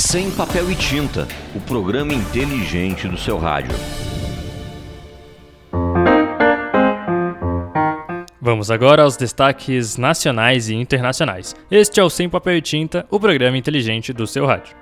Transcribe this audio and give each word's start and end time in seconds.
Sem 0.00 0.30
papel 0.30 0.70
e 0.70 0.76
tinta, 0.76 1.26
o 1.56 1.60
programa 1.60 2.14
inteligente 2.14 3.08
do 3.08 3.18
seu 3.18 3.36
rádio. 3.36 3.74
Vamos 8.40 8.70
agora 8.70 9.02
aos 9.02 9.16
destaques 9.16 9.96
nacionais 9.96 10.68
e 10.68 10.74
internacionais. 10.76 11.52
Este 11.68 11.98
é 11.98 12.04
o 12.04 12.08
Sem 12.08 12.28
Papel 12.28 12.58
e 12.58 12.62
Tinta, 12.62 13.08
o 13.10 13.18
programa 13.18 13.58
inteligente 13.58 14.12
do 14.12 14.24
seu 14.24 14.46
rádio. 14.46 14.76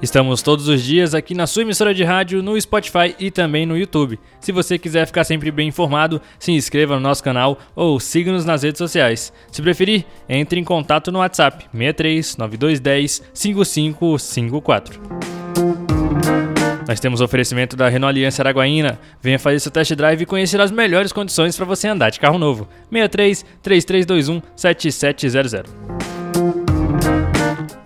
Estamos 0.00 0.42
todos 0.42 0.68
os 0.68 0.82
dias 0.82 1.12
aqui 1.12 1.34
na 1.34 1.46
sua 1.46 1.62
emissora 1.62 1.92
de 1.92 2.04
rádio, 2.04 2.40
no 2.40 2.60
Spotify 2.60 3.16
e 3.18 3.32
também 3.32 3.66
no 3.66 3.76
YouTube. 3.76 4.18
Se 4.40 4.52
você 4.52 4.78
quiser 4.78 5.06
ficar 5.06 5.24
sempre 5.24 5.50
bem 5.50 5.68
informado, 5.68 6.22
se 6.38 6.52
inscreva 6.52 6.94
no 6.94 7.00
nosso 7.00 7.22
canal 7.22 7.58
ou 7.74 7.98
siga-nos 7.98 8.44
nas 8.44 8.62
redes 8.62 8.78
sociais. 8.78 9.32
Se 9.50 9.60
preferir, 9.60 10.06
entre 10.28 10.60
em 10.60 10.64
contato 10.64 11.10
no 11.10 11.18
WhatsApp 11.18 11.64
63 11.72 12.36
9210 12.36 13.22
5554. 13.34 15.00
Nós 16.86 17.00
temos 17.00 17.20
oferecimento 17.20 17.76
da 17.76 17.88
Renault 17.88 18.10
Aliança 18.10 18.40
Araguaína. 18.40 19.00
Venha 19.20 19.38
fazer 19.38 19.58
seu 19.58 19.72
test 19.72 19.92
drive 19.94 20.22
e 20.22 20.26
conhecer 20.26 20.60
as 20.60 20.70
melhores 20.70 21.12
condições 21.12 21.56
para 21.56 21.66
você 21.66 21.88
andar 21.88 22.10
de 22.10 22.20
carro 22.20 22.38
novo. 22.38 22.68
63 22.90 23.44
3321 23.62 24.40
7700. 24.56 26.17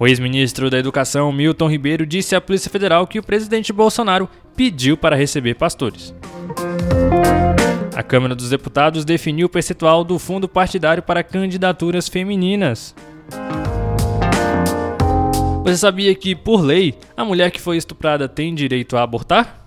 O 0.02 0.06
ex-ministro 0.09 0.69
da 0.69 0.80
Educação, 0.80 1.30
Milton 1.30 1.70
Ribeiro, 1.70 2.05
disse 2.05 2.34
à 2.34 2.41
Polícia 2.41 2.69
Federal 2.69 3.06
que 3.06 3.20
o 3.20 3.23
presidente 3.23 3.73
Bolsonaro 3.73 4.29
pediu 4.56 4.97
para 4.97 5.15
receber 5.15 5.55
pastores. 5.55 6.12
A 7.95 8.02
Câmara 8.02 8.34
dos 8.34 8.51
Deputados 8.51 9.05
definiu 9.05 9.46
o 9.46 9.48
percentual 9.48 10.02
do 10.02 10.19
fundo 10.19 10.48
partidário 10.48 11.05
para 11.05 11.23
candidaturas 11.23 12.09
femininas. 12.09 12.96
Você 15.62 15.77
sabia 15.77 16.12
que, 16.16 16.34
por 16.34 16.62
lei, 16.62 16.96
a 17.16 17.24
mulher 17.24 17.52
que 17.52 17.60
foi 17.60 17.77
estuprada 17.77 18.29
tem 18.29 18.57
direito 18.57 18.96
a 18.96 19.04
abortar? 19.04 19.65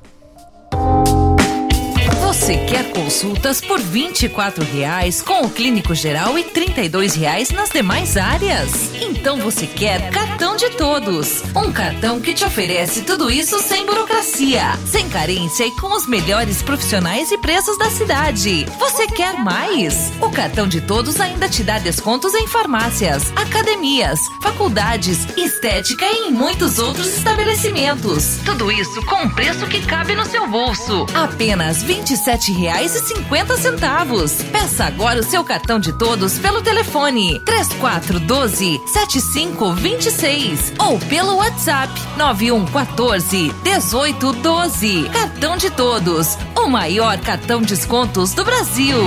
Você 2.36 2.58
quer 2.58 2.91
consultas 2.91 3.61
por 3.61 3.80
R$ 3.80 4.09
24,00 4.11 5.23
com 5.23 5.45
o 5.45 5.50
clínico 5.50 5.95
geral 5.95 6.38
e 6.38 6.41
R$ 6.41 6.50
32,00 6.52 7.52
nas 7.52 7.69
demais 7.69 8.17
áreas? 8.17 8.94
Então 8.94 9.38
você 9.38 9.66
quer 9.66 10.11
cartão 10.11 10.58
de 10.58 10.69
todos. 10.72 11.41
Um 11.56 11.72
cartão 11.72 12.19
que 12.19 12.33
te 12.33 12.44
oferece 12.44 13.03
tudo 13.03 13.31
isso 13.31 13.61
sem 13.61 13.86
burocracia, 13.86 14.78
sem 14.86 15.08
carência 15.08 15.66
e 15.66 15.72
com 15.78 15.95
os 15.95 16.08
melhores 16.08 16.61
profissionais 16.61 17.31
e 17.31 17.38
preços 17.38 17.78
da 17.78 17.89
cidade. 17.89 18.66
Você 18.80 19.08
quer 19.08 19.39
mais? 19.39 20.11
O 20.22 20.30
cartão 20.30 20.67
de 20.67 20.81
todos 20.81 21.22
ainda 21.22 21.47
te 21.47 21.63
dá 21.63 21.80
descontos 21.80 22.33
em 22.33 22.47
farmácias, 22.47 23.31
academias, 23.38 24.19
faculdades, 24.41 25.25
estética 25.38 26.06
e 26.06 26.28
em 26.28 26.31
muitos 26.31 26.80
outros 26.80 27.16
estabelecimentos. 27.16 28.39
Tudo 28.44 28.69
isso 28.69 29.02
com 29.06 29.23
um 29.23 29.30
preço 29.30 29.66
que 29.67 29.86
cabe 29.86 30.16
no 30.16 30.25
seu 30.25 30.45
bolso. 30.50 31.06
Apenas 31.13 31.81
R$ 31.81 31.94
27 31.94 32.25
sete 32.26 32.52
reais 32.52 32.95
e 32.95 33.00
cinquenta 33.02 33.56
centavos. 33.56 34.42
Peça 34.52 34.84
agora 34.86 35.20
o 35.20 35.23
seu 35.23 35.44
cartão 35.44 35.80
de 35.80 35.94
todos 35.94 36.40
pelo 36.40 36.59
telefone 36.59 37.40
três 37.45 37.68
quatro 37.73 38.20
doze 38.20 38.81
sete 38.88 39.22
cinco 39.22 39.72
vinte 39.73 40.08
e 40.08 40.12
seis 40.12 40.73
ou 40.80 40.98
pelo 40.98 41.36
WhatsApp 41.36 41.94
nove 42.18 42.52
um 42.52 42.66
quatorze 42.66 43.53
dezoito 43.64 44.34
doze. 44.34 45.08
Cartão 45.14 45.56
de 45.56 45.70
todos, 45.70 46.36
o 46.56 46.68
maior 46.68 47.20
cartão 47.20 47.62
descontos 47.62 48.34
do 48.34 48.44
Brasil. 48.44 48.98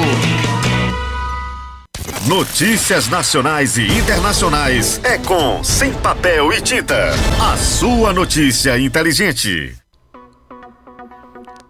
Notícias 2.27 3.09
nacionais 3.09 3.79
e 3.79 3.87
internacionais 3.87 5.01
é 5.03 5.19
com 5.19 5.65
Sem 5.65 5.93
Papel 5.95 6.53
e 6.53 6.61
Tinta. 6.61 7.11
A 7.41 7.57
sua 7.57 8.13
notícia 8.13 8.79
inteligente. 8.79 9.78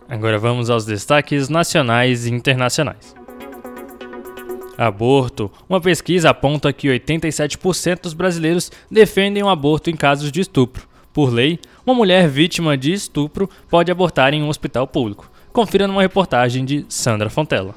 Agora 0.08 0.38
vamos 0.38 0.70
aos 0.70 0.86
destaques 0.86 1.50
nacionais 1.50 2.26
e 2.26 2.32
internacionais. 2.32 3.14
Aborto. 4.78 5.50
Uma 5.68 5.80
pesquisa 5.80 6.30
aponta 6.30 6.72
que 6.72 6.88
87% 6.88 8.02
dos 8.02 8.14
brasileiros 8.14 8.72
defendem 8.90 9.42
o 9.42 9.48
aborto 9.48 9.90
em 9.90 9.96
casos 9.96 10.32
de 10.32 10.40
estupro. 10.40 10.88
Por 11.12 11.30
lei, 11.30 11.58
uma 11.84 11.94
mulher 11.94 12.28
vítima 12.28 12.76
de 12.76 12.92
estupro 12.92 13.50
pode 13.68 13.90
abortar 13.90 14.32
em 14.32 14.42
um 14.42 14.48
hospital 14.48 14.86
público. 14.86 15.30
Confira 15.52 15.86
numa 15.86 16.02
reportagem 16.02 16.64
de 16.64 16.86
Sandra 16.88 17.28
Fontela. 17.28 17.74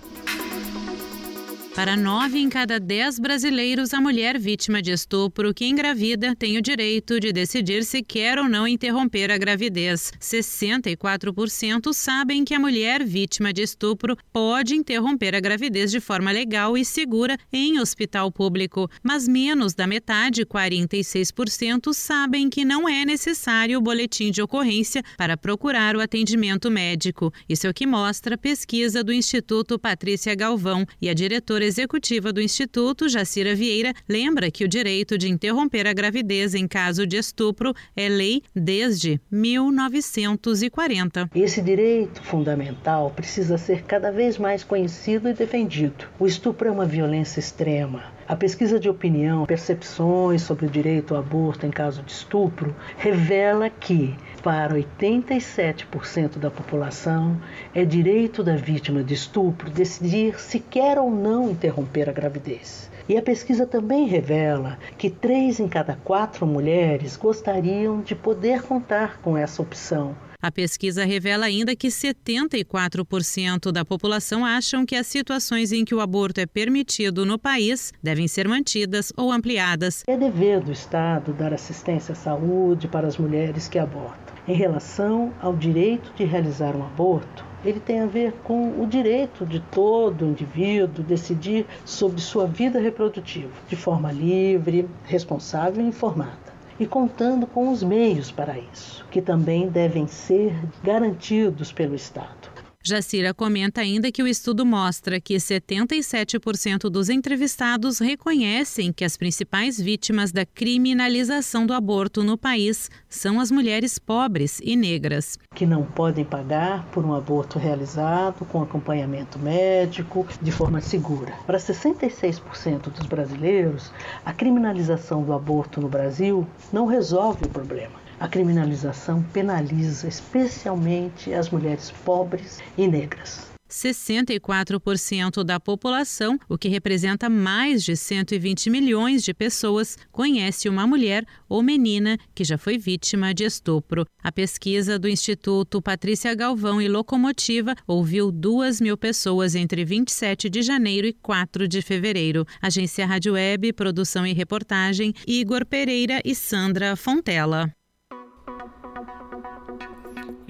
Para 1.74 1.96
nove 1.96 2.38
em 2.38 2.50
cada 2.50 2.78
dez 2.78 3.18
brasileiros, 3.18 3.94
a 3.94 4.02
mulher 4.02 4.38
vítima 4.38 4.82
de 4.82 4.92
estupro 4.92 5.54
que 5.54 5.66
engravida 5.66 6.36
tem 6.36 6.58
o 6.58 6.62
direito 6.62 7.18
de 7.18 7.32
decidir 7.32 7.86
se 7.86 8.04
quer 8.04 8.38
ou 8.38 8.50
não 8.50 8.68
interromper 8.68 9.32
a 9.32 9.38
gravidez. 9.38 10.12
64% 10.20 11.94
sabem 11.94 12.44
que 12.44 12.54
a 12.54 12.60
mulher 12.60 13.06
vítima 13.06 13.54
de 13.54 13.62
estupro 13.62 14.18
pode 14.34 14.76
interromper 14.76 15.34
a 15.34 15.40
gravidez 15.40 15.92
de 15.92 16.02
forma 16.02 16.30
legal 16.30 16.78
e 16.78 16.84
segura 16.84 17.38
em 17.54 17.80
hospital 17.80 18.30
público, 18.30 18.90
mas 19.02 19.26
menos 19.26 19.74
da 19.74 19.88
metade, 19.88 20.46
46%, 20.46 21.94
sabem 21.94 22.50
que 22.50 22.66
não 22.66 22.88
é 22.88 23.06
necessário 23.06 23.78
o 23.78 23.82
boletim 23.82 24.30
de 24.30 24.42
ocorrência 24.42 25.02
para 25.18 25.38
procurar 25.38 25.96
o 25.96 26.02
atendimento 26.02 26.70
médico. 26.70 27.34
Isso 27.48 27.66
é 27.66 27.70
o 27.70 27.74
que 27.74 27.88
mostra 27.88 28.36
a 28.36 28.38
pesquisa 28.38 29.02
do 29.02 29.14
Instituto 29.14 29.80
Patrícia 29.80 30.36
Galvão 30.36 30.86
e 31.02 31.10
a 31.10 31.14
diretora 31.14 31.61
diretora 31.62 31.66
executiva 31.66 32.34
do 32.34 32.42
Instituto, 32.42 33.08
Jacira 33.08 33.54
Vieira, 33.54 33.94
lembra 34.10 34.50
que 34.50 34.64
o 34.64 34.68
direito 34.68 35.18
de 35.18 35.30
interromper 35.30 35.88
a 35.88 35.94
gravidez 35.94 36.56
em 36.56 36.68
caso 36.68 37.06
de 37.06 37.18
estupro 37.18 37.74
é 37.96 38.10
lei 38.10 38.42
desde 38.56 39.22
1940. 39.30 41.30
Esse 41.36 41.62
direito 41.62 42.22
fundamental 42.24 43.12
precisa 43.16 43.58
ser 43.58 43.84
cada 43.84 44.12
vez 44.12 44.38
mais 44.38 44.64
conhecido 44.64 45.30
e 45.30 45.34
defendido. 45.34 46.06
O 46.20 46.26
estupro 46.26 46.68
é 46.68 46.72
uma 46.72 46.86
violência 46.86 47.40
extrema. 47.40 48.04
A 48.28 48.36
pesquisa 48.36 48.80
de 48.80 48.90
opinião, 48.90 49.46
percepções 49.46 50.42
sobre 50.42 50.66
o 50.66 50.70
direito 50.70 51.14
ao 51.14 51.20
aborto 51.20 51.66
em 51.66 51.70
caso 51.70 52.02
de 52.02 52.12
estupro, 52.12 52.76
revela 52.98 53.70
que 53.70 54.16
para 54.44 54.76
87% 54.76 56.38
da 56.38 56.50
população, 56.50 57.40
é 57.74 57.86
direito 57.86 58.44
da 58.44 58.56
vítima 58.56 59.04
de 59.04 59.14
estupro 59.14 59.70
decidir 59.70 60.40
se 60.40 60.60
quer 60.60 60.98
ou 61.00 61.12
não 61.12 61.50
interromper 61.50 62.10
a 62.10 62.14
gravidez. 62.14 62.90
E 63.08 63.18
a 63.18 63.22
pesquisa 63.22 63.66
também 63.66 64.08
revela 64.08 64.78
que 64.98 65.10
três 65.10 65.60
em 65.60 65.68
cada 65.68 65.96
quatro 66.04 66.46
mulheres 66.46 67.18
gostariam 67.18 68.02
de 68.02 68.16
poder 68.16 68.62
contar 68.64 69.20
com 69.22 69.38
essa 69.38 69.62
opção 69.62 70.16
a 70.42 70.52
pesquisa 70.52 71.06
revela 71.06 71.46
ainda 71.46 71.76
que 71.76 71.88
74% 71.88 73.72
da 73.72 73.86
população 73.86 74.44
acham 74.44 74.86
que 74.86 74.96
as 74.96 75.06
situações 75.06 75.72
em 75.72 75.86
que 75.86 75.94
o 75.94 76.00
aborto 76.00 76.40
é 76.42 76.46
permitido 76.46 77.26
no 77.26 77.38
país 77.38 77.94
devem 78.02 78.28
ser 78.28 78.48
mantidas 78.48 79.14
ou 79.16 79.32
ampliadas. 79.32 80.04
É 80.08 80.18
dever 80.18 80.62
do 80.62 80.72
Estado 80.72 81.32
dar 81.34 81.54
assistência 81.54 82.14
à 82.14 82.16
saúde 82.16 82.88
para 82.88 83.08
as 83.08 83.18
mulheres 83.18 83.68
que 83.68 83.78
abortam. 83.78 84.36
Em 84.48 84.56
relação 84.56 85.32
ao 85.40 85.56
direito 85.56 86.12
de 86.16 86.24
realizar 86.24 86.76
um 86.76 86.84
aborto, 86.84 87.46
ele 87.64 87.80
tem 87.80 88.00
a 88.00 88.08
ver 88.08 88.34
com 88.44 88.82
o 88.82 88.88
direito 88.88 89.46
de 89.46 89.60
todo 89.60 90.26
indivíduo 90.26 91.04
decidir 91.04 91.66
sobre 91.86 92.20
sua 92.20 92.48
vida 92.48 92.80
reprodutiva 92.80 93.52
de 93.68 93.76
forma 93.76 94.12
livre, 94.12 94.90
responsável 95.06 95.84
e 95.84 95.88
informada 95.88 96.51
e 96.82 96.88
contando 96.88 97.46
com 97.46 97.70
os 97.70 97.84
meios 97.84 98.32
para 98.32 98.58
isso, 98.58 99.06
que 99.12 99.22
também 99.22 99.70
devem 99.70 100.08
ser 100.08 100.52
garantidos 100.84 101.72
pelo 101.72 101.94
Estado. 101.94 102.41
Jacira 102.84 103.32
comenta 103.32 103.82
ainda 103.82 104.12
que 104.12 104.24
o 104.24 104.28
estudo 104.28 104.66
mostra 104.66 105.22
que 105.22 105.36
77% 105.36 106.90
dos 106.90 107.10
entrevistados 107.10 108.00
reconhecem 108.00 108.92
que 108.92 109.06
as 109.06 109.16
principais 109.16 109.80
vítimas 109.80 110.32
da 110.32 110.48
criminalização 110.48 111.68
do 111.68 111.74
aborto 111.74 112.24
no 112.24 112.36
país 112.38 112.90
são 113.08 113.40
as 113.40 113.52
mulheres 113.52 114.00
pobres 114.00 114.60
e 114.64 114.76
negras. 114.76 115.38
Que 115.54 115.66
não 115.66 115.84
podem 115.84 116.26
pagar 116.26 116.84
por 116.88 117.06
um 117.06 117.14
aborto 117.14 117.60
realizado 117.60 118.46
com 118.46 118.64
acompanhamento 118.64 119.38
médico 119.38 120.28
de 120.42 120.52
forma 120.52 120.82
segura. 120.82 121.34
Para 121.46 121.60
66% 121.60 122.92
dos 122.92 123.06
brasileiros, 123.06 123.92
a 124.26 124.34
criminalização 124.34 125.22
do 125.24 125.34
aborto 125.34 125.80
no 125.80 125.88
Brasil 125.88 126.48
não 126.74 126.88
resolve 126.88 127.46
o 127.46 127.50
problema 127.50 128.02
a 128.22 128.28
criminalização 128.28 129.24
penaliza 129.34 130.08
especialmente 130.08 131.34
as 131.34 131.50
mulheres 131.50 131.90
pobres 132.06 132.60
e 132.78 132.88
negras. 132.88 133.50
64% 133.68 135.44
da 135.44 135.60
população, 135.60 136.38
o 136.48 136.58
que 136.58 136.68
representa 136.68 137.30
mais 137.30 137.84
de 137.84 137.96
120 137.96 138.70
milhões 138.70 139.24
de 139.24 139.34
pessoas, 139.34 139.98
conhece 140.12 140.70
uma 140.70 140.86
mulher 140.86 141.26
ou 141.50 141.64
menina 141.64 142.18
que 142.36 142.44
já 142.44 142.60
foi 142.60 142.78
vítima 142.78 143.34
de 143.34 143.46
estupro. 143.46 144.06
A 144.22 144.32
pesquisa 144.32 145.00
do 145.00 145.08
Instituto 145.08 145.82
Patrícia 145.82 146.36
Galvão 146.36 146.80
e 146.80 146.88
Locomotiva 146.88 147.74
ouviu 147.88 148.32
2 148.32 148.82
mil 148.82 148.98
pessoas 148.98 149.56
entre 149.56 149.84
27 149.84 150.48
de 150.48 150.62
janeiro 150.62 151.08
e 151.08 151.14
4 151.14 151.68
de 151.68 151.82
fevereiro. 151.82 152.46
Agência 152.62 153.08
Rádio 153.08 153.34
Web, 153.34 153.74
produção 153.74 154.28
e 154.28 154.34
reportagem, 154.34 155.12
Igor 155.26 155.66
Pereira 155.66 156.22
e 156.24 156.36
Sandra 156.36 156.96
Fontela. 156.96 157.72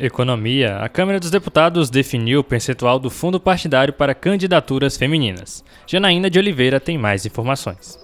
Economia. 0.01 0.77
A 0.77 0.89
Câmara 0.89 1.19
dos 1.19 1.30
Deputados 1.30 1.92
definiu 1.92 2.39
o 2.39 2.44
percentual 2.44 2.98
do 2.98 3.09
fundo 3.12 3.39
partidário 3.39 3.94
para 3.94 4.15
candidaturas 4.15 4.98
femininas. 4.98 5.63
Janaína 5.86 6.27
de 6.27 6.39
Oliveira 6.39 6.80
tem 6.80 6.98
mais 6.98 7.24
informações. 7.24 8.00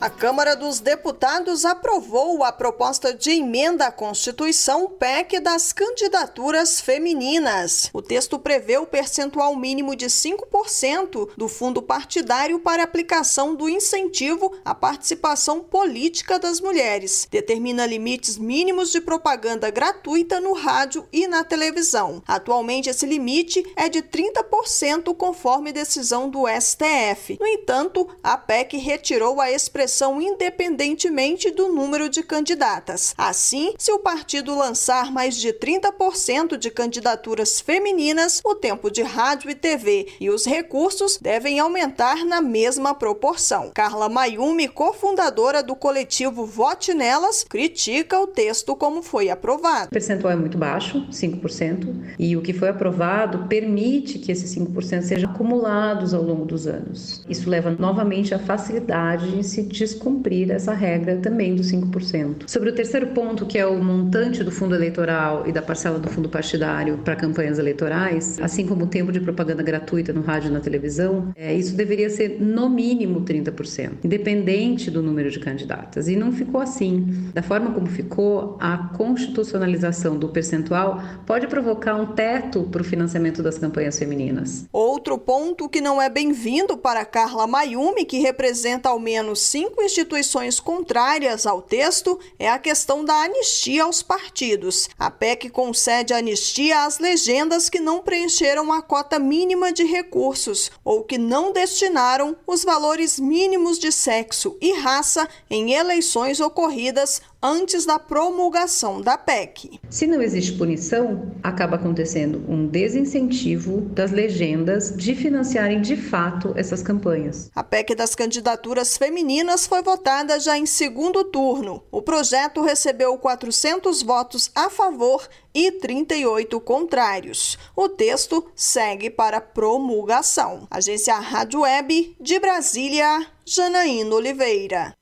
A 0.00 0.08
Câmara 0.08 0.54
dos 0.54 0.78
Deputados 0.78 1.64
aprovou 1.64 2.44
a 2.44 2.52
proposta 2.52 3.12
de 3.12 3.32
emenda 3.32 3.88
à 3.88 3.90
Constituição 3.90 4.88
PEC 4.88 5.40
das 5.40 5.72
candidaturas 5.72 6.80
femininas. 6.80 7.90
O 7.92 8.00
texto 8.00 8.38
prevê 8.38 8.78
o 8.78 8.86
percentual 8.86 9.56
mínimo 9.56 9.96
de 9.96 10.06
5% 10.06 11.30
do 11.36 11.48
fundo 11.48 11.82
partidário 11.82 12.60
para 12.60 12.84
aplicação 12.84 13.56
do 13.56 13.68
incentivo 13.68 14.52
à 14.64 14.72
participação 14.72 15.64
política 15.64 16.38
das 16.38 16.60
mulheres. 16.60 17.26
Determina 17.28 17.84
limites 17.84 18.38
mínimos 18.38 18.92
de 18.92 19.00
propaganda 19.00 19.68
gratuita 19.68 20.40
no 20.40 20.52
rádio 20.52 21.08
e 21.12 21.26
na 21.26 21.42
televisão. 21.42 22.22
Atualmente, 22.24 22.88
esse 22.88 23.04
limite 23.04 23.64
é 23.74 23.88
de 23.88 24.00
30%, 24.00 25.12
conforme 25.16 25.72
decisão 25.72 26.30
do 26.30 26.44
STF. 26.46 27.36
No 27.40 27.46
entanto, 27.48 28.06
a 28.22 28.36
PEC 28.38 28.76
retirou 28.76 29.40
a 29.40 29.50
expressão 29.50 29.87
expressão 29.88 30.20
independentemente 30.20 31.50
do 31.50 31.68
número 31.68 32.10
de 32.10 32.22
candidatas. 32.22 33.14
Assim, 33.16 33.72
se 33.78 33.90
o 33.90 33.98
partido 33.98 34.54
lançar 34.54 35.10
mais 35.10 35.34
de 35.34 35.48
30% 35.48 36.58
de 36.58 36.70
candidaturas 36.70 37.58
femininas, 37.58 38.42
o 38.44 38.54
tempo 38.54 38.90
de 38.90 39.02
rádio 39.02 39.50
e 39.50 39.54
TV 39.54 40.06
e 40.20 40.28
os 40.28 40.44
recursos 40.44 41.18
devem 41.20 41.58
aumentar 41.58 42.24
na 42.26 42.42
mesma 42.42 42.94
proporção. 42.94 43.70
Carla 43.74 44.10
Mayumi, 44.10 44.68
cofundadora 44.68 45.62
do 45.62 45.74
coletivo 45.74 46.44
Vote 46.44 46.92
Nelas, 46.92 47.44
critica 47.48 48.20
o 48.20 48.26
texto 48.26 48.76
como 48.76 49.02
foi 49.02 49.30
aprovado. 49.30 49.86
O 49.86 49.90
percentual 49.90 50.34
é 50.34 50.36
muito 50.36 50.58
baixo, 50.58 51.06
5%, 51.10 52.14
e 52.18 52.36
o 52.36 52.42
que 52.42 52.52
foi 52.52 52.68
aprovado 52.68 53.46
permite 53.48 54.18
que 54.18 54.30
esses 54.30 54.54
5% 54.54 55.02
sejam 55.02 55.30
acumulados 55.30 56.12
ao 56.12 56.22
longo 56.22 56.44
dos 56.44 56.66
anos. 56.66 57.24
Isso 57.26 57.48
leva 57.48 57.70
novamente 57.70 58.34
à 58.34 58.38
facilidade 58.38 59.30
de 59.30 59.44
se 59.44 59.77
descumprir 59.78 60.50
essa 60.50 60.72
regra 60.72 61.16
também 61.16 61.54
dos 61.54 61.70
5%. 61.70 62.48
Sobre 62.48 62.70
o 62.70 62.74
terceiro 62.74 63.08
ponto, 63.08 63.46
que 63.46 63.58
é 63.58 63.66
o 63.66 63.82
montante 63.82 64.42
do 64.42 64.50
fundo 64.50 64.74
eleitoral 64.74 65.46
e 65.46 65.52
da 65.52 65.62
parcela 65.62 65.98
do 65.98 66.08
fundo 66.08 66.28
partidário 66.28 66.98
para 66.98 67.14
campanhas 67.16 67.58
eleitorais, 67.58 68.38
assim 68.40 68.66
como 68.66 68.84
o 68.84 68.86
tempo 68.86 69.12
de 69.12 69.20
propaganda 69.20 69.62
gratuita 69.62 70.12
no 70.12 70.20
rádio 70.20 70.50
e 70.50 70.52
na 70.52 70.60
televisão, 70.60 71.32
é, 71.36 71.54
isso 71.54 71.76
deveria 71.76 72.10
ser 72.10 72.40
no 72.40 72.68
mínimo 72.68 73.22
30%, 73.22 74.04
independente 74.04 74.90
do 74.90 75.02
número 75.02 75.30
de 75.30 75.38
candidatas. 75.38 76.08
E 76.08 76.16
não 76.16 76.32
ficou 76.32 76.60
assim. 76.60 77.30
Da 77.32 77.42
forma 77.42 77.72
como 77.72 77.86
ficou, 77.86 78.56
a 78.60 78.76
constitucionalização 78.96 80.18
do 80.18 80.28
percentual 80.28 81.02
pode 81.26 81.46
provocar 81.46 81.94
um 81.94 82.06
teto 82.06 82.64
para 82.64 82.82
o 82.82 82.84
financiamento 82.84 83.42
das 83.42 83.58
campanhas 83.58 83.98
femininas. 83.98 84.66
Outro 84.72 85.18
ponto 85.18 85.68
que 85.68 85.80
não 85.80 86.00
é 86.00 86.08
bem-vindo 86.08 86.76
para 86.76 87.04
Carla 87.04 87.46
Mayumi, 87.46 88.04
que 88.04 88.18
representa 88.18 88.88
ao 88.88 88.98
menos 88.98 89.40
5 89.40 89.67
cinco 89.68 89.82
instituições 89.82 90.58
contrárias 90.58 91.46
ao 91.46 91.60
texto 91.60 92.18
é 92.38 92.48
a 92.48 92.58
questão 92.58 93.04
da 93.04 93.14
anistia 93.24 93.84
aos 93.84 94.02
partidos. 94.02 94.88
A 94.98 95.10
PEC 95.10 95.50
concede 95.50 96.14
anistia 96.14 96.84
às 96.84 96.98
legendas 96.98 97.68
que 97.68 97.78
não 97.78 98.00
preencheram 98.00 98.72
a 98.72 98.80
cota 98.80 99.18
mínima 99.18 99.70
de 99.70 99.84
recursos 99.84 100.70
ou 100.82 101.04
que 101.04 101.18
não 101.18 101.52
destinaram 101.52 102.36
os 102.46 102.64
valores 102.64 103.18
mínimos 103.18 103.78
de 103.78 103.92
sexo 103.92 104.56
e 104.60 104.72
raça 104.72 105.28
em 105.50 105.74
eleições 105.74 106.40
ocorridas 106.40 107.20
antes 107.42 107.86
da 107.86 107.98
promulgação 107.98 109.00
da 109.00 109.16
PEC. 109.16 109.80
Se 109.88 110.06
não 110.06 110.20
existe 110.20 110.52
punição, 110.52 111.32
acaba 111.42 111.76
acontecendo 111.76 112.44
um 112.48 112.66
desincentivo 112.66 113.80
das 113.80 114.10
legendas 114.10 114.94
de 114.96 115.14
financiarem 115.14 115.80
de 115.80 115.96
fato 115.96 116.52
essas 116.56 116.82
campanhas. 116.82 117.50
A 117.54 117.62
PEC 117.62 117.94
das 117.94 118.14
candidaturas 118.14 118.96
femininas 118.96 119.66
foi 119.66 119.82
votada 119.82 120.40
já 120.40 120.58
em 120.58 120.66
segundo 120.66 121.24
turno. 121.24 121.82
O 121.90 122.02
projeto 122.02 122.62
recebeu 122.62 123.16
400 123.18 124.02
votos 124.02 124.50
a 124.54 124.68
favor 124.68 125.28
e 125.54 125.72
38 125.72 126.60
contrários. 126.60 127.58
O 127.74 127.88
texto 127.88 128.50
segue 128.54 129.10
para 129.10 129.40
promulgação. 129.40 130.66
Agência 130.70 131.14
Rádio 131.14 131.60
Web 131.60 132.16
de 132.20 132.38
Brasília, 132.38 133.26
Janaína 133.44 134.14
Oliveira. 134.14 134.98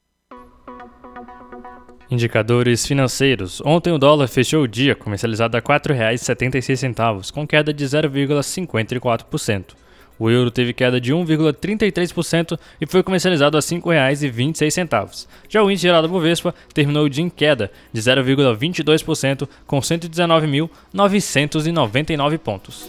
Indicadores 2.10 2.86
financeiros. 2.86 3.60
Ontem 3.64 3.92
o 3.92 3.98
dólar 3.98 4.28
fechou 4.28 4.62
o 4.62 4.68
dia 4.68 4.94
comercializado 4.94 5.56
a 5.56 5.60
R$ 5.60 5.66
4,76, 5.66 7.32
com 7.32 7.46
queda 7.46 7.72
de 7.72 7.84
0,54%. 7.84 9.74
O 10.18 10.30
euro 10.30 10.50
teve 10.50 10.72
queda 10.72 10.98
de 11.00 11.12
1,33% 11.12 12.58
e 12.80 12.86
foi 12.86 13.02
comercializado 13.02 13.56
a 13.56 13.60
R$ 13.60 13.66
5,26. 13.66 15.26
Já 15.48 15.62
o 15.62 15.70
índice 15.70 15.82
geral 15.82 16.00
da 16.00 16.08
Bovespa 16.08 16.54
terminou 16.72 17.04
o 17.04 17.10
dia 17.10 17.24
em 17.24 17.28
queda 17.28 17.70
de 17.92 18.00
0,22%, 18.00 19.46
com 19.66 19.78
119.999 19.78 22.38
pontos. 22.38 22.88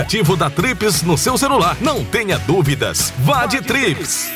aplicativo 0.00 0.36
da 0.36 0.48
Trips 0.48 1.02
no 1.02 1.18
seu 1.18 1.36
celular. 1.36 1.76
Não 1.80 2.04
tenha 2.04 2.38
dúvidas. 2.38 3.12
Vá 3.18 3.44
de 3.44 3.60
Trips. 3.60 4.30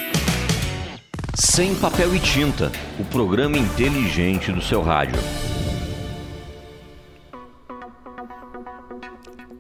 Sem 1.35 1.75
papel 1.75 2.15
e 2.15 2.19
tinta, 2.19 2.71
o 2.99 3.05
programa 3.05 3.57
inteligente 3.57 4.53
do 4.53 4.61
seu 4.61 4.83
rádio. 4.83 5.19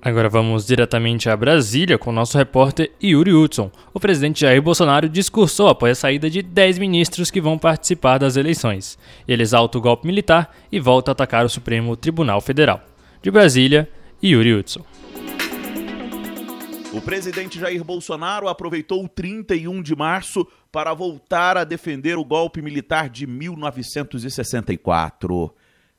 Agora 0.02 0.28
vamos 0.28 0.66
diretamente 0.66 1.30
a 1.30 1.36
Brasília 1.36 1.96
com 1.96 2.10
o 2.10 2.12
nosso 2.12 2.36
repórter 2.36 2.92
Yuri 3.02 3.32
Hudson. 3.32 3.70
O 3.94 3.98
presidente 3.98 4.42
Jair 4.42 4.60
Bolsonaro 4.60 5.08
discursou 5.08 5.68
após 5.68 5.98
a 5.98 6.00
saída 6.02 6.28
de 6.28 6.42
10 6.42 6.78
ministros 6.78 7.30
que 7.30 7.40
vão 7.40 7.56
participar 7.56 8.18
das 8.18 8.36
eleições. 8.36 8.98
Ele 9.26 9.42
exalta 9.42 9.78
o 9.78 9.80
golpe 9.80 10.06
militar 10.06 10.54
e 10.70 10.78
volta 10.78 11.10
a 11.10 11.12
atacar 11.12 11.46
o 11.46 11.48
Supremo 11.48 11.96
Tribunal 11.96 12.42
Federal. 12.42 12.82
De 13.22 13.30
Brasília, 13.30 13.88
Yuri 14.22 14.52
Hudson. 14.52 14.84
O 16.94 17.02
presidente 17.02 17.58
Jair 17.58 17.82
Bolsonaro 17.82 18.46
aproveitou 18.48 19.04
o 19.04 19.08
31 19.08 19.82
de 19.82 19.96
março 19.96 20.46
para 20.70 20.94
voltar 20.94 21.56
a 21.56 21.64
defender 21.64 22.16
o 22.16 22.24
golpe 22.24 22.62
militar 22.62 23.08
de 23.08 23.26
1964. 23.26 25.52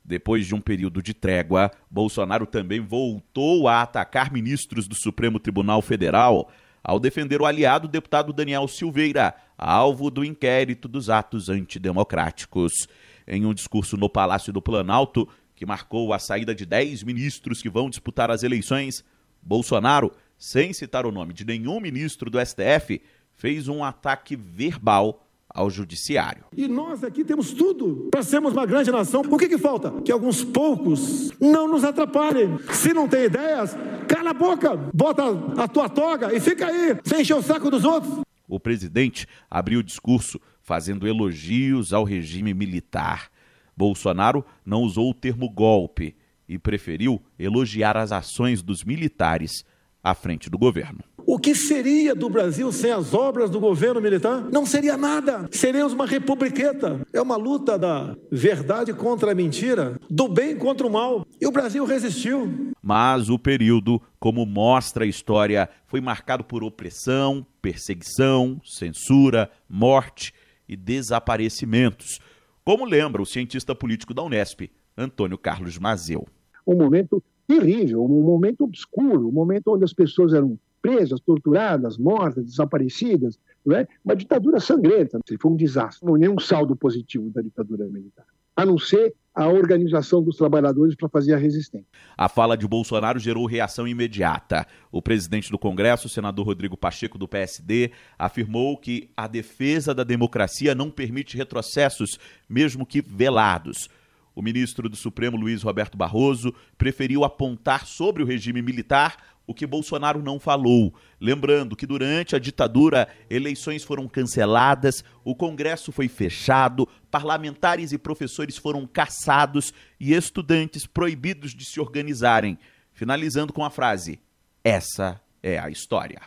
Depois 0.06 0.48
de 0.48 0.56
um 0.56 0.62
período 0.62 1.04
de 1.04 1.14
trégua, 1.14 1.70
Bolsonaro 1.92 2.46
também 2.46 2.80
voltou 2.80 3.68
a 3.68 3.82
atacar 3.82 4.32
ministros 4.32 4.88
do 4.88 4.96
Supremo 4.96 5.38
Tribunal 5.38 5.82
Federal 5.82 6.50
ao 6.82 6.98
defender 6.98 7.42
o 7.42 7.46
aliado 7.46 7.90
deputado 7.90 8.32
Daniel 8.32 8.66
Silveira, 8.66 9.36
alvo 9.58 10.10
do 10.10 10.24
inquérito 10.24 10.88
dos 10.88 11.10
atos 11.10 11.50
antidemocráticos. 11.50 12.88
Em 13.28 13.46
um 13.46 13.54
discurso 13.54 13.98
no 13.98 14.10
Palácio 14.10 14.54
do 14.54 14.62
Planalto, 14.62 15.28
que 15.58 15.66
marcou 15.66 16.14
a 16.14 16.20
saída 16.20 16.56
de 16.56 16.66
10 16.66 17.04
ministros 17.04 17.62
que 17.62 17.70
vão 17.70 17.90
disputar 17.90 18.32
as 18.32 18.44
eleições, 18.44 19.04
Bolsonaro 19.42 20.14
sem 20.38 20.74
citar 20.74 21.06
o 21.06 21.12
nome 21.12 21.34
de 21.34 21.46
nenhum 21.46 21.80
ministro 21.80 22.30
do 22.30 22.40
STF, 22.44 23.02
fez 23.36 23.68
um 23.68 23.84
ataque 23.84 24.36
verbal 24.36 25.22
ao 25.50 25.70
judiciário. 25.70 26.44
E 26.56 26.68
nós 26.68 27.04
aqui 27.04 27.24
temos 27.24 27.54
tudo 27.54 28.10
para 28.12 28.22
sermos 28.24 28.52
uma 28.54 28.66
grande 28.66 28.92
nação. 28.92 29.22
O 29.22 29.38
que, 29.38 29.48
que 29.48 29.58
falta? 29.58 29.92
Que 30.02 30.12
alguns 30.12 30.44
poucos 30.44 31.32
não 31.40 31.68
nos 31.68 31.84
atrapalhem. 31.84 32.60
Se 32.74 32.94
não 32.94 33.08
tem 33.08 33.26
ideias, 33.26 33.76
Cala 34.08 34.30
a 34.30 34.34
boca, 34.34 34.76
bota 34.94 35.24
a 35.58 35.68
tua 35.68 35.90
toga 35.90 36.34
e 36.34 36.40
fica 36.40 36.68
aí, 36.68 36.96
sem 37.04 37.22
encher 37.22 37.36
o 37.36 37.42
saco 37.42 37.72
dos 37.72 37.84
outros. 37.84 38.22
O 38.48 38.60
presidente 38.60 39.28
abriu 39.50 39.80
o 39.80 39.84
discurso 39.84 40.40
fazendo 40.62 41.08
elogios 41.08 41.92
ao 41.92 42.04
regime 42.04 42.54
militar. 42.54 43.32
Bolsonaro 43.76 44.46
não 44.64 44.84
usou 44.84 45.10
o 45.10 45.14
termo 45.14 45.50
golpe 45.50 46.16
e 46.48 46.60
preferiu 46.60 47.20
elogiar 47.40 47.98
as 47.98 48.12
ações 48.12 48.62
dos 48.62 48.84
militares 48.84 49.66
à 50.06 50.14
frente 50.14 50.52
do 50.52 50.58
governo. 50.58 51.00
O 51.26 51.40
que 51.40 51.56
seria 51.56 52.14
do 52.14 52.30
Brasil 52.30 52.72
sem 52.72 52.92
as 52.92 53.12
obras 53.16 53.50
do 53.50 53.60
governo 53.60 54.00
militar? 54.00 54.48
Não 54.52 54.64
seria 54.64 54.96
nada. 54.96 55.50
Seríamos 55.52 55.94
uma 55.94 56.06
republiqueta. 56.06 57.02
É 57.12 57.20
uma 57.20 57.36
luta 57.36 57.80
da 57.80 58.16
verdade 58.32 58.94
contra 58.94 59.32
a 59.32 59.36
mentira, 59.36 60.00
do 60.08 60.28
bem 60.28 60.56
contra 60.56 60.86
o 60.86 60.92
mal. 60.92 61.26
E 61.42 61.48
o 61.48 61.52
Brasil 61.52 61.84
resistiu. 61.84 62.72
Mas 62.80 63.28
o 63.32 63.40
período, 63.40 64.00
como 64.20 64.46
mostra 64.46 65.06
a 65.06 65.08
história, 65.08 65.68
foi 65.88 66.00
marcado 66.00 66.44
por 66.44 66.64
opressão, 66.64 67.44
perseguição, 67.60 68.62
censura, 68.64 69.50
morte 69.68 70.32
e 70.70 70.76
desaparecimentos. 70.76 72.20
Como 72.64 72.86
lembra 72.86 73.24
o 73.24 73.26
cientista 73.26 73.74
político 73.74 74.14
da 74.14 74.22
Unesp, 74.22 74.70
Antônio 74.96 75.40
Carlos 75.40 75.80
Mazeu. 75.80 76.28
Um 76.68 76.76
momento 76.76 77.24
terrível, 77.48 78.04
um 78.04 78.24
momento 78.24 78.64
obscuro, 78.64 79.28
um 79.28 79.32
momento 79.32 79.74
onde 79.74 79.84
as 79.84 79.94
pessoas 79.94 80.34
eram 80.34 80.58
presas, 80.82 81.20
torturadas, 81.20 81.98
mortas, 81.98 82.46
desaparecidas, 82.46 83.40
não 83.66 83.76
é? 83.76 83.88
uma 84.04 84.16
ditadura 84.16 84.60
sangrenta. 84.60 85.20
Foi 85.40 85.52
um 85.52 85.56
desastre, 85.56 86.06
não 86.06 86.16
nenhum 86.16 86.38
saldo 86.38 86.76
positivo 86.76 87.30
da 87.32 87.42
ditadura 87.42 87.86
militar, 87.88 88.26
a 88.56 88.66
não 88.66 88.78
ser 88.78 89.14
a 89.34 89.50
organização 89.50 90.24
dos 90.24 90.38
trabalhadores 90.38 90.96
para 90.96 91.10
fazer 91.10 91.34
a 91.34 91.38
resistência. 91.38 91.88
A 92.16 92.30
fala 92.30 92.56
de 92.56 92.66
Bolsonaro 92.66 93.20
gerou 93.20 93.46
reação 93.46 93.88
imediata. 93.88 94.66
O 94.92 95.02
presidente 95.02 95.52
do 95.52 95.60
Congresso, 95.60 96.08
o 96.08 96.10
senador 96.10 96.46
Rodrigo 96.46 96.78
Pacheco, 96.78 97.18
do 97.18 97.28
PSD, 97.28 97.92
afirmou 98.18 98.78
que 98.78 99.10
a 99.18 99.28
defesa 99.28 99.94
da 99.94 100.04
democracia 100.04 100.74
não 100.74 100.90
permite 100.90 101.36
retrocessos, 101.36 102.18
mesmo 102.48 102.86
que 102.86 103.02
velados. 103.02 103.90
O 104.36 104.42
ministro 104.42 104.90
do 104.90 104.98
Supremo, 104.98 105.38
Luiz 105.38 105.64
Roberto 105.64 105.98
Barroso, 105.98 106.54
preferiu 106.78 107.24
apontar 107.24 107.86
sobre 107.86 108.22
o 108.22 108.26
regime 108.26 108.62
militar 108.62 109.16
o 109.48 109.54
que 109.54 109.66
Bolsonaro 109.66 110.22
não 110.22 110.40
falou. 110.40 110.94
Lembrando 111.20 111.76
que 111.76 111.86
durante 111.86 112.36
a 112.36 112.40
ditadura, 112.40 113.08
eleições 113.30 113.84
foram 113.84 114.08
canceladas, 114.08 115.04
o 115.24 115.36
Congresso 115.36 115.92
foi 115.92 116.08
fechado, 116.08 116.88
parlamentares 117.10 117.92
e 117.92 117.98
professores 117.98 118.58
foram 118.58 118.86
caçados 118.86 119.74
e 120.00 120.14
estudantes 120.14 120.86
proibidos 120.86 121.54
de 121.54 121.64
se 121.64 121.80
organizarem. 121.80 122.58
Finalizando 122.92 123.54
com 123.54 123.64
a 123.64 123.70
frase: 123.70 124.20
Essa 124.64 125.22
é 125.42 125.60
a 125.60 125.70
história. 125.70 126.22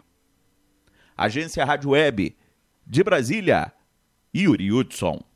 Agência 1.16 1.64
Rádio 1.64 1.90
Web, 1.90 2.36
de 2.86 3.02
Brasília, 3.02 3.72
Yuri 4.34 4.72
Hudson. 4.72 5.27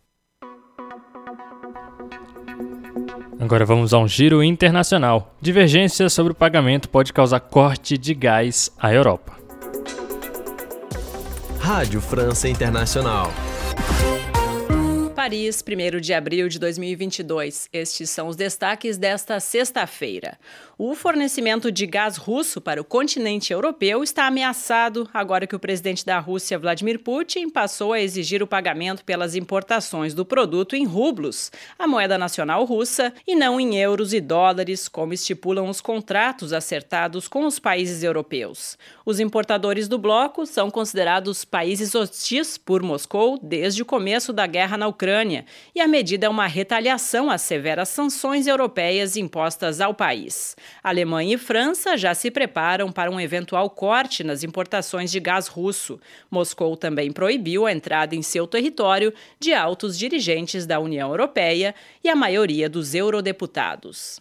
Agora 3.42 3.66
vamos 3.66 3.92
a 3.92 3.98
um 3.98 4.06
giro 4.06 4.40
internacional. 4.40 5.34
Divergência 5.40 6.08
sobre 6.08 6.30
o 6.30 6.34
pagamento 6.34 6.88
pode 6.88 7.12
causar 7.12 7.40
corte 7.40 7.98
de 7.98 8.14
gás 8.14 8.70
à 8.78 8.94
Europa. 8.94 9.32
Rádio 11.58 12.00
França 12.00 12.48
Internacional. 12.48 13.32
Paris, 15.22 15.62
1 15.64 16.00
de 16.00 16.12
abril 16.12 16.48
de 16.48 16.58
2022. 16.58 17.68
Estes 17.72 18.10
são 18.10 18.26
os 18.26 18.34
destaques 18.34 18.98
desta 18.98 19.38
sexta-feira. 19.38 20.36
O 20.76 20.96
fornecimento 20.96 21.70
de 21.70 21.86
gás 21.86 22.16
russo 22.16 22.60
para 22.60 22.80
o 22.80 22.84
continente 22.84 23.52
europeu 23.52 24.02
está 24.02 24.26
ameaçado 24.26 25.08
agora 25.14 25.46
que 25.46 25.54
o 25.54 25.60
presidente 25.60 26.04
da 26.04 26.18
Rússia, 26.18 26.58
Vladimir 26.58 26.98
Putin, 26.98 27.48
passou 27.48 27.92
a 27.92 28.00
exigir 28.00 28.42
o 28.42 28.48
pagamento 28.48 29.04
pelas 29.04 29.36
importações 29.36 30.12
do 30.12 30.24
produto 30.24 30.74
em 30.74 30.84
rublos, 30.84 31.52
a 31.78 31.86
moeda 31.86 32.18
nacional 32.18 32.64
russa, 32.64 33.14
e 33.24 33.36
não 33.36 33.60
em 33.60 33.76
euros 33.76 34.12
e 34.12 34.20
dólares, 34.20 34.88
como 34.88 35.12
estipulam 35.12 35.68
os 35.68 35.80
contratos 35.80 36.52
acertados 36.52 37.28
com 37.28 37.46
os 37.46 37.60
países 37.60 38.02
europeus. 38.02 38.76
Os 39.06 39.20
importadores 39.20 39.86
do 39.86 39.98
bloco 39.98 40.44
são 40.46 40.68
considerados 40.68 41.44
países 41.44 41.94
hostis 41.94 42.58
por 42.58 42.82
Moscou 42.82 43.38
desde 43.40 43.82
o 43.82 43.86
começo 43.86 44.32
da 44.32 44.48
guerra 44.48 44.76
na 44.76 44.88
Ucrânia, 44.88 45.11
e 45.74 45.80
a 45.80 45.86
medida 45.86 46.26
é 46.26 46.28
uma 46.28 46.46
retaliação 46.46 47.30
às 47.30 47.42
severas 47.42 47.88
sanções 47.88 48.46
europeias 48.46 49.16
impostas 49.16 49.80
ao 49.80 49.94
país. 49.94 50.56
Alemanha 50.82 51.34
e 51.34 51.38
França 51.38 51.96
já 51.96 52.14
se 52.14 52.30
preparam 52.30 52.90
para 52.90 53.10
um 53.10 53.20
eventual 53.20 53.68
corte 53.70 54.24
nas 54.24 54.42
importações 54.42 55.10
de 55.10 55.20
gás 55.20 55.46
russo. 55.46 56.00
Moscou 56.30 56.76
também 56.76 57.12
proibiu 57.12 57.66
a 57.66 57.72
entrada 57.72 58.14
em 58.14 58.22
seu 58.22 58.46
território 58.46 59.12
de 59.38 59.52
altos 59.52 59.98
dirigentes 59.98 60.66
da 60.66 60.80
União 60.80 61.10
Europeia 61.10 61.74
e 62.02 62.08
a 62.08 62.16
maioria 62.16 62.68
dos 62.68 62.94
eurodeputados 62.94 64.20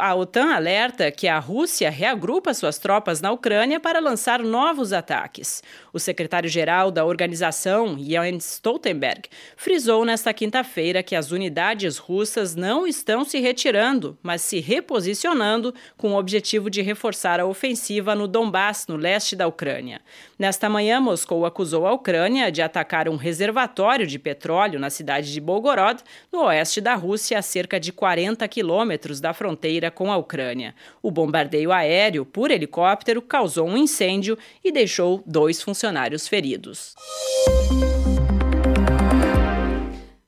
a 0.00 0.14
OTAN 0.14 0.54
alerta 0.54 1.10
que 1.10 1.28
a 1.28 1.38
Rússia 1.38 1.90
reagrupa 1.90 2.54
suas 2.54 2.78
tropas 2.78 3.20
na 3.20 3.30
Ucrânia 3.30 3.78
para 3.78 4.00
lançar 4.00 4.42
novos 4.42 4.92
ataques. 4.92 5.62
O 5.92 5.98
secretário-geral 5.98 6.90
da 6.90 7.04
organização, 7.04 7.98
Jens 7.98 8.54
Stoltenberg, 8.54 9.28
frisou 9.56 10.04
nesta 10.04 10.32
quinta-feira 10.32 11.02
que 11.02 11.14
as 11.14 11.30
unidades 11.30 11.98
russas 11.98 12.56
não 12.56 12.86
estão 12.86 13.24
se 13.24 13.38
retirando, 13.40 14.16
mas 14.22 14.40
se 14.40 14.58
reposicionando 14.60 15.74
com 15.96 16.12
o 16.12 16.18
objetivo 16.18 16.70
de 16.70 16.80
reforçar 16.80 17.38
a 17.38 17.46
ofensiva 17.46 18.14
no 18.14 18.26
Donbass, 18.26 18.86
no 18.88 18.96
leste 18.96 19.36
da 19.36 19.46
Ucrânia. 19.46 20.00
Nesta 20.38 20.68
manhã, 20.68 21.00
Moscou 21.00 21.44
acusou 21.44 21.86
a 21.86 21.92
Ucrânia 21.92 22.50
de 22.50 22.62
atacar 22.62 23.08
um 23.08 23.16
reservatório 23.16 24.06
de 24.06 24.18
petróleo 24.18 24.80
na 24.80 24.88
cidade 24.88 25.32
de 25.32 25.40
Belgorod, 25.40 26.02
no 26.32 26.44
oeste 26.44 26.80
da 26.80 26.94
Rússia, 26.94 27.38
a 27.38 27.42
cerca 27.42 27.78
de 27.78 27.92
40 27.92 28.48
quilômetros 28.48 29.20
da 29.20 29.34
fronteira 29.34 29.89
com 29.90 30.10
a 30.10 30.16
Ucrânia. 30.16 30.74
O 31.02 31.10
bombardeio 31.10 31.72
aéreo 31.72 32.24
por 32.24 32.50
helicóptero 32.50 33.20
causou 33.20 33.68
um 33.68 33.76
incêndio 33.76 34.38
e 34.64 34.72
deixou 34.72 35.22
dois 35.26 35.62
funcionários 35.62 36.26
feridos. 36.26 36.94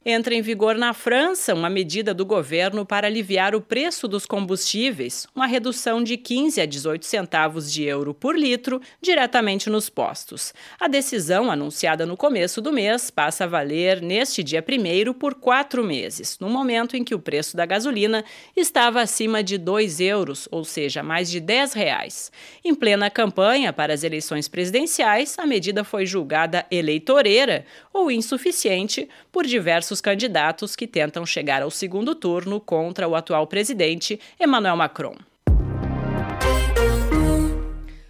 Entra 0.04 0.34
em 0.34 0.42
vigor 0.42 0.74
na 0.74 0.92
França 0.92 1.54
uma 1.54 1.70
medida 1.70 2.12
do 2.12 2.26
governo 2.26 2.84
para 2.84 3.06
aliviar 3.06 3.54
o 3.54 3.60
preço 3.60 4.08
dos 4.08 4.26
combustíveis, 4.26 5.28
uma 5.32 5.46
redução 5.46 6.02
de 6.02 6.16
15 6.16 6.60
a 6.60 6.66
18 6.66 7.06
centavos 7.06 7.72
de 7.72 7.84
euro 7.84 8.12
por 8.12 8.36
litro 8.36 8.80
diretamente 9.00 9.70
nos 9.70 9.88
postos. 9.88 10.52
A 10.80 10.88
decisão, 10.88 11.52
anunciada 11.52 12.04
no 12.04 12.16
começo 12.16 12.60
do 12.60 12.72
mês, 12.72 13.12
passa 13.12 13.44
a 13.44 13.46
valer 13.46 14.02
neste 14.02 14.42
dia 14.42 14.64
1 14.68 15.12
por 15.12 15.34
quatro 15.34 15.84
meses, 15.84 16.36
no 16.40 16.48
momento 16.48 16.96
em 16.96 17.04
que 17.04 17.14
o 17.14 17.20
preço 17.20 17.56
da 17.56 17.64
gasolina 17.64 18.24
estava 18.56 19.00
acima 19.00 19.40
de 19.40 19.56
2 19.56 20.00
euros, 20.00 20.48
ou 20.50 20.64
seja, 20.64 21.04
mais 21.04 21.30
de 21.30 21.38
10 21.38 21.74
reais. 21.74 22.32
Em 22.64 22.74
plena 22.74 23.08
campanha 23.08 23.72
para 23.72 23.94
as 23.94 24.02
eleições 24.02 24.48
presidenciais, 24.48 25.38
a 25.38 25.46
medida 25.46 25.84
foi 25.84 26.04
julgada 26.06 26.66
eleitoreira 26.72 27.64
ou 27.92 28.10
insuficiente 28.10 29.08
por 29.30 29.46
diversos 29.46 29.91
diversos 29.92 30.00
candidatos 30.00 30.74
que 30.74 30.86
tentam 30.86 31.26
chegar 31.26 31.62
ao 31.62 31.70
segundo 31.70 32.14
turno 32.14 32.60
contra 32.60 33.06
o 33.06 33.14
atual 33.14 33.46
presidente 33.46 34.18
Emmanuel 34.40 34.76
Macron. 34.76 35.16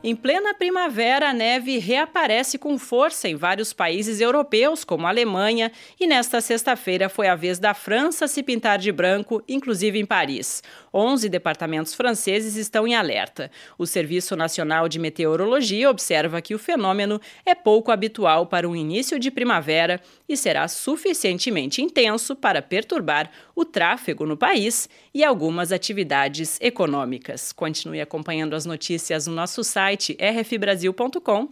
Em 0.04 0.16
plena 0.16 0.52
primavera, 0.52 1.30
a 1.30 1.32
neve 1.32 1.78
reaparece 1.78 2.58
com 2.58 2.76
força 2.76 3.28
em 3.28 3.36
vários 3.36 3.72
países 3.72 4.20
europeus, 4.20 4.82
como 4.82 5.06
a 5.06 5.10
Alemanha, 5.10 5.70
e 5.98 6.08
nesta 6.08 6.40
sexta-feira 6.40 7.08
foi 7.08 7.28
a 7.28 7.36
vez 7.36 7.60
da 7.60 7.72
França 7.72 8.26
se 8.26 8.42
pintar 8.42 8.78
de 8.78 8.90
branco, 8.90 9.40
inclusive 9.48 10.00
em 10.00 10.04
Paris. 10.04 10.60
11 10.92 11.28
departamentos 11.28 11.94
franceses 11.94 12.56
estão 12.56 12.84
em 12.84 12.96
alerta. 12.96 13.48
O 13.78 13.86
Serviço 13.86 14.34
Nacional 14.34 14.88
de 14.88 14.98
Meteorologia 14.98 15.88
observa 15.88 16.42
que 16.42 16.52
o 16.52 16.58
fenômeno 16.58 17.20
é 17.46 17.54
pouco 17.54 17.92
habitual 17.92 18.46
para 18.46 18.68
o 18.68 18.74
início 18.74 19.20
de 19.20 19.30
primavera 19.30 20.00
e 20.32 20.36
será 20.36 20.66
suficientemente 20.68 21.82
intenso 21.82 22.34
para 22.34 22.62
perturbar 22.62 23.30
o 23.54 23.64
tráfego 23.64 24.26
no 24.26 24.36
país 24.36 24.88
e 25.14 25.22
algumas 25.22 25.72
atividades 25.72 26.58
econômicas. 26.60 27.52
Continue 27.52 28.00
acompanhando 28.00 28.54
as 28.54 28.64
notícias 28.64 29.26
no 29.26 29.34
nosso 29.34 29.62
site 29.62 30.16
rfbrasil.com. 30.20 31.48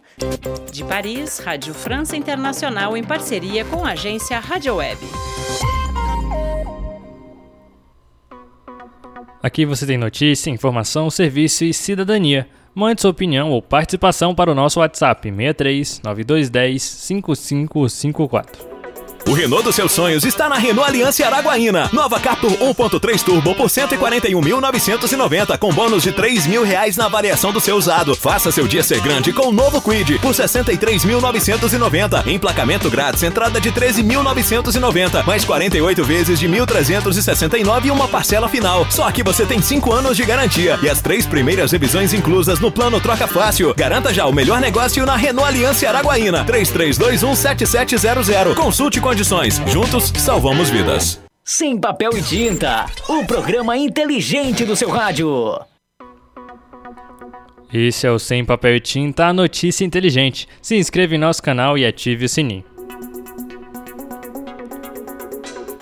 De 0.71 0.83
Paris, 0.83 1.39
Rádio 1.39 1.73
França 1.73 2.15
Internacional 2.15 2.97
em 2.97 3.03
parceria 3.03 3.63
com 3.65 3.85
a 3.85 3.91
agência 3.91 4.39
Rádio 4.39 4.75
Web. 4.75 4.99
Aqui 9.43 9.65
você 9.65 9.87
tem 9.87 9.97
notícia, 9.97 10.51
informação, 10.51 11.09
serviço 11.09 11.65
e 11.65 11.73
cidadania. 11.73 12.47
Mande 12.73 13.01
sua 13.01 13.11
opinião 13.11 13.51
ou 13.51 13.61
participação 13.61 14.33
para 14.33 14.51
o 14.51 14.55
nosso 14.55 14.79
WhatsApp 14.79 15.27
63 15.27 16.01
9210 16.03 16.81
5554. 16.81 18.70
O 19.31 19.33
Renault 19.33 19.63
dos 19.63 19.75
seus 19.75 19.93
sonhos 19.93 20.25
está 20.25 20.49
na 20.49 20.57
Renault 20.57 20.89
Aliança 20.89 21.25
Araguaína. 21.25 21.89
Nova 21.93 22.19
Captur 22.19 22.51
1.3 22.51 23.23
Turbo 23.23 23.55
por 23.55 23.69
141.990 23.69 25.57
com 25.57 25.71
bônus 25.71 26.03
de 26.03 26.11
3 26.11 26.47
mil 26.47 26.65
reais 26.65 26.97
na 26.97 27.05
avaliação 27.05 27.53
do 27.53 27.61
seu 27.61 27.77
usado. 27.77 28.13
Faça 28.13 28.51
seu 28.51 28.67
dia 28.67 28.83
ser 28.83 28.99
grande 28.99 29.31
com 29.31 29.47
o 29.47 29.53
novo 29.53 29.81
Quid 29.81 30.19
por 30.19 30.33
63.990. 30.33 32.27
Emplacamento 32.27 32.89
grátis, 32.89 33.23
entrada 33.23 33.61
de 33.61 33.71
13.990, 33.71 35.25
mais 35.25 35.45
48 35.45 36.03
vezes 36.03 36.37
de 36.37 36.49
1.369 36.49 37.85
e 37.85 37.91
uma 37.91 38.09
parcela 38.09 38.49
final. 38.49 38.85
Só 38.89 39.09
que 39.11 39.23
você 39.23 39.45
tem 39.45 39.61
5 39.61 39.93
anos 39.93 40.17
de 40.17 40.25
garantia 40.25 40.77
e 40.83 40.89
as 40.89 41.01
três 41.01 41.25
primeiras 41.25 41.71
revisões 41.71 42.13
inclusas 42.13 42.59
no 42.59 42.69
plano 42.69 42.99
Troca 42.99 43.27
Fácil. 43.27 43.73
Garanta 43.75 44.13
já 44.13 44.25
o 44.25 44.33
melhor 44.33 44.59
negócio 44.59 45.05
na 45.05 45.15
Renault 45.15 45.47
Aliança 45.47 45.87
Araguaína. 45.87 46.43
33217700. 46.43 48.55
Consulte 48.55 48.99
condições. 48.99 49.20
Juntos 49.23 50.11
salvamos 50.17 50.71
vidas. 50.71 51.21
Sem 51.43 51.79
papel 51.79 52.17
e 52.17 52.23
tinta, 52.23 52.87
o 53.07 53.23
programa 53.23 53.77
inteligente 53.77 54.65
do 54.65 54.75
seu 54.75 54.89
rádio. 54.89 55.59
Esse 57.71 58.07
é 58.07 58.11
o 58.11 58.17
Sem 58.17 58.43
Papel 58.43 58.77
e 58.77 58.79
Tinta, 58.79 59.27
a 59.27 59.33
notícia 59.33 59.85
inteligente. 59.85 60.47
Se 60.59 60.75
inscreva 60.75 61.13
em 61.13 61.19
nosso 61.19 61.43
canal 61.43 61.77
e 61.77 61.85
ative 61.85 62.25
o 62.25 62.29
sininho. 62.29 62.63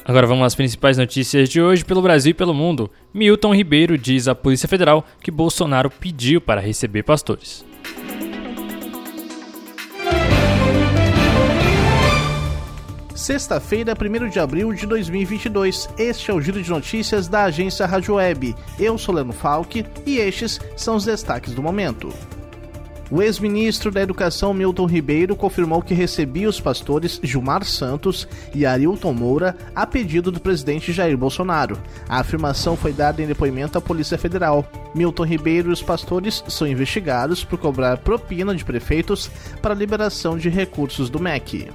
Agora 0.03 0.27
vamos 0.27 0.45
às 0.45 0.55
principais 0.55 0.97
notícias 0.97 1.47
de 1.47 1.61
hoje 1.61 1.85
pelo 1.85 2.01
Brasil 2.01 2.31
e 2.31 2.33
pelo 2.33 2.53
mundo. 2.53 2.91
Milton 3.13 3.55
Ribeiro 3.55 3.97
diz 3.97 4.27
à 4.27 4.35
Polícia 4.35 4.67
Federal 4.67 5.05
que 5.23 5.31
Bolsonaro 5.31 5.89
pediu 5.89 6.41
para 6.41 6.59
receber 6.59 7.03
pastores. 7.03 7.63
Sexta-feira, 13.19 13.93
1 13.93 14.29
de 14.29 14.39
abril 14.39 14.71
de 14.71 14.87
2022. 14.87 15.89
Este 15.97 16.31
é 16.31 16.33
o 16.33 16.39
Giro 16.39 16.63
de 16.63 16.69
Notícias 16.69 17.27
da 17.27 17.43
agência 17.43 17.85
Rádio 17.85 18.15
Web. 18.15 18.55
Eu 18.79 18.97
sou 18.97 19.13
Leno 19.13 19.33
Falck 19.33 19.85
e 20.05 20.17
estes 20.19 20.57
são 20.77 20.95
os 20.95 21.03
destaques 21.03 21.53
do 21.53 21.61
momento. 21.61 22.13
O 23.11 23.21
ex-ministro 23.21 23.91
da 23.91 24.01
Educação 24.01 24.53
Milton 24.53 24.85
Ribeiro 24.85 25.35
confirmou 25.35 25.81
que 25.81 25.93
recebia 25.93 26.47
os 26.47 26.61
pastores 26.61 27.19
Gilmar 27.21 27.65
Santos 27.65 28.25
e 28.55 28.65
Arilton 28.65 29.11
Moura 29.11 29.57
a 29.75 29.85
pedido 29.85 30.31
do 30.31 30.39
presidente 30.39 30.93
Jair 30.93 31.17
Bolsonaro. 31.17 31.77
A 32.07 32.21
afirmação 32.21 32.77
foi 32.77 32.93
dada 32.93 33.21
em 33.21 33.27
depoimento 33.27 33.77
à 33.77 33.81
Polícia 33.81 34.17
Federal. 34.17 34.65
Milton 34.95 35.25
Ribeiro 35.25 35.71
e 35.71 35.73
os 35.73 35.83
pastores 35.83 36.41
são 36.47 36.65
investigados 36.65 37.43
por 37.43 37.59
cobrar 37.59 37.97
propina 37.97 38.55
de 38.55 38.63
prefeitos 38.63 39.29
para 39.61 39.73
liberação 39.73 40.37
de 40.37 40.47
recursos 40.47 41.09
do 41.09 41.19
MEC. 41.19 41.67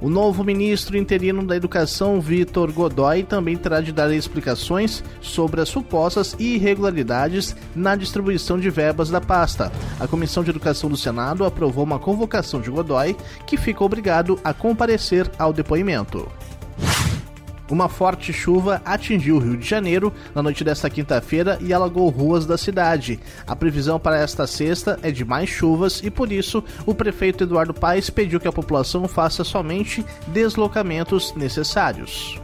O 0.00 0.08
novo 0.08 0.44
ministro 0.44 0.96
interino 0.96 1.44
da 1.44 1.56
Educação, 1.56 2.20
Vitor 2.20 2.72
Godoy, 2.72 3.24
também 3.24 3.56
terá 3.56 3.80
de 3.80 3.90
dar 3.90 4.12
explicações 4.14 5.02
sobre 5.20 5.60
as 5.60 5.68
supostas 5.68 6.36
irregularidades 6.38 7.56
na 7.74 7.96
distribuição 7.96 8.60
de 8.60 8.70
verbas 8.70 9.10
da 9.10 9.20
pasta. 9.20 9.72
A 9.98 10.06
Comissão 10.06 10.44
de 10.44 10.50
Educação 10.50 10.88
do 10.88 10.96
Senado 10.96 11.44
aprovou 11.44 11.82
uma 11.82 11.98
convocação 11.98 12.60
de 12.60 12.70
Godoy, 12.70 13.16
que 13.44 13.56
fica 13.56 13.82
obrigado 13.82 14.38
a 14.44 14.54
comparecer 14.54 15.28
ao 15.36 15.52
depoimento. 15.52 16.28
Uma 17.70 17.88
forte 17.88 18.32
chuva 18.32 18.80
atingiu 18.84 19.36
o 19.36 19.38
Rio 19.38 19.56
de 19.56 19.68
Janeiro 19.68 20.12
na 20.34 20.42
noite 20.42 20.64
desta 20.64 20.88
quinta-feira 20.88 21.58
e 21.60 21.72
alagou 21.72 22.08
ruas 22.08 22.46
da 22.46 22.56
cidade. 22.56 23.20
A 23.46 23.54
previsão 23.54 24.00
para 24.00 24.18
esta 24.18 24.46
sexta 24.46 24.98
é 25.02 25.10
de 25.10 25.24
mais 25.24 25.50
chuvas 25.50 26.00
e 26.02 26.10
por 26.10 26.32
isso 26.32 26.64
o 26.86 26.94
prefeito 26.94 27.44
Eduardo 27.44 27.74
Paes 27.74 28.08
pediu 28.08 28.40
que 28.40 28.48
a 28.48 28.52
população 28.52 29.06
faça 29.06 29.44
somente 29.44 30.04
deslocamentos 30.28 31.34
necessários. 31.34 32.40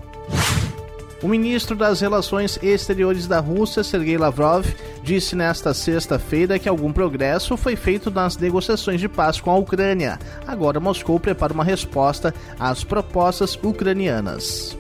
O 1.23 1.29
ministro 1.29 1.75
das 1.75 2.03
Relações 2.03 2.59
Exteriores 2.63 3.27
da 3.27 3.41
Rússia, 3.41 3.83
Sergei 3.83 4.19
Lavrov, 4.19 4.67
disse 5.03 5.35
nesta 5.35 5.73
sexta-feira 5.73 6.59
que 6.59 6.69
algum 6.69 6.93
progresso 6.93 7.57
foi 7.57 7.77
feito 7.77 8.11
nas 8.11 8.37
negociações 8.37 9.01
de 9.01 9.09
paz 9.09 9.41
com 9.41 9.51
a 9.51 9.57
Ucrânia. 9.57 10.19
Agora 10.47 10.79
Moscou 10.79 11.19
prepara 11.19 11.55
uma 11.55 11.65
resposta 11.65 12.35
às 12.61 12.85
propostas 12.85 13.59
ucranianas. 13.63 14.77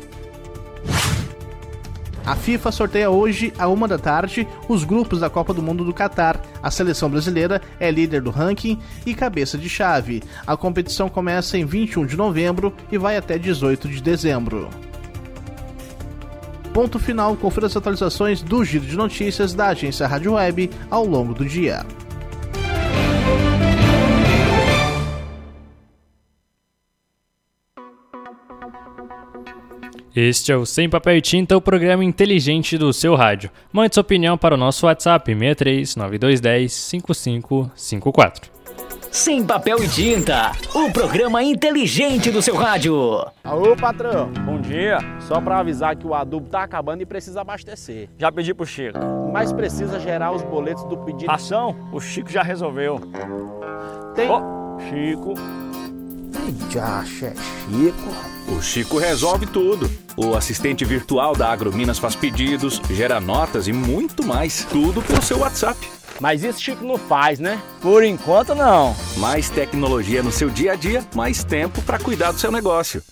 A 2.26 2.34
FIFA 2.34 2.72
sorteia 2.72 3.10
hoje, 3.10 3.52
à 3.58 3.68
uma 3.68 3.86
da 3.86 3.98
tarde, 3.98 4.48
os 4.66 4.82
grupos 4.82 5.20
da 5.20 5.28
Copa 5.28 5.52
do 5.52 5.62
Mundo 5.62 5.84
do 5.84 5.92
Catar. 5.92 6.40
A 6.62 6.70
seleção 6.70 7.10
brasileira 7.10 7.60
é 7.78 7.90
líder 7.90 8.22
do 8.22 8.30
ranking 8.30 8.78
e 9.04 9.14
cabeça 9.14 9.58
de 9.58 9.68
chave. 9.68 10.22
A 10.46 10.56
competição 10.56 11.10
começa 11.10 11.58
em 11.58 11.66
21 11.66 12.06
de 12.06 12.16
novembro 12.16 12.74
e 12.90 12.96
vai 12.96 13.18
até 13.18 13.36
18 13.36 13.88
de 13.88 14.02
dezembro. 14.02 14.70
Ponto 16.72 16.98
final, 16.98 17.36
confira 17.36 17.66
as 17.66 17.76
atualizações 17.76 18.40
do 18.40 18.64
Giro 18.64 18.86
de 18.86 18.96
Notícias 18.96 19.52
da 19.52 19.68
agência 19.68 20.06
Rádio 20.06 20.32
Web 20.32 20.70
ao 20.90 21.04
longo 21.04 21.34
do 21.34 21.44
dia. 21.44 21.84
Este 30.16 30.52
é 30.52 30.56
o 30.56 30.64
Sem 30.64 30.88
Papel 30.88 31.16
e 31.16 31.20
Tinta, 31.20 31.56
o 31.56 31.60
programa 31.60 32.04
inteligente 32.04 32.78
do 32.78 32.92
seu 32.92 33.16
rádio. 33.16 33.50
Mande 33.72 33.96
sua 33.96 34.02
opinião 34.02 34.38
para 34.38 34.54
o 34.54 34.56
nosso 34.56 34.86
WhatsApp 34.86 35.28
63 35.28 35.96
9210 35.96 36.72
5554. 36.72 38.52
Sem 39.10 39.44
Papel 39.44 39.82
e 39.82 39.88
Tinta, 39.88 40.52
o 40.72 40.88
programa 40.92 41.42
inteligente 41.42 42.30
do 42.30 42.40
seu 42.40 42.54
rádio. 42.54 43.26
Alô, 43.42 43.74
patrão. 43.74 44.30
Bom 44.46 44.60
dia. 44.60 44.98
Só 45.18 45.40
para 45.40 45.58
avisar 45.58 45.96
que 45.96 46.06
o 46.06 46.14
adubo 46.14 46.48
tá 46.48 46.62
acabando 46.62 47.02
e 47.02 47.06
precisa 47.06 47.40
abastecer. 47.40 48.08
Já 48.16 48.30
pedi 48.30 48.54
pro 48.54 48.64
Chico. 48.64 48.96
Mas 49.32 49.52
precisa 49.52 49.98
gerar 49.98 50.30
os 50.30 50.44
boletos 50.44 50.84
do 50.84 50.96
pedido. 50.98 51.28
Ação? 51.28 51.74
O 51.92 51.98
Chico 51.98 52.30
já 52.30 52.44
resolveu. 52.44 53.00
Tem. 54.14 54.30
Oh, 54.30 54.78
Chico. 54.88 55.34
Já, 56.70 57.02
é 57.02 57.34
Chico. 57.34 58.33
O 58.48 58.60
Chico 58.60 58.98
resolve 58.98 59.46
tudo. 59.46 59.90
O 60.16 60.34
assistente 60.34 60.84
virtual 60.84 61.34
da 61.34 61.50
Agrominas 61.50 61.98
faz 61.98 62.14
pedidos, 62.14 62.80
gera 62.90 63.20
notas 63.20 63.68
e 63.68 63.72
muito 63.72 64.24
mais. 64.24 64.64
Tudo 64.70 65.02
pelo 65.02 65.22
seu 65.22 65.38
WhatsApp. 65.38 65.78
Mas 66.20 66.42
isso 66.44 66.60
Chico 66.60 66.84
não 66.84 66.96
faz, 66.96 67.38
né? 67.38 67.60
Por 67.80 68.04
enquanto 68.04 68.54
não. 68.54 68.94
Mais 69.16 69.50
tecnologia 69.50 70.22
no 70.22 70.30
seu 70.32 70.48
dia 70.48 70.72
a 70.72 70.76
dia, 70.76 71.04
mais 71.14 71.42
tempo 71.42 71.82
para 71.82 71.98
cuidar 71.98 72.32
do 72.32 72.38
seu 72.38 72.52
negócio. 72.52 73.02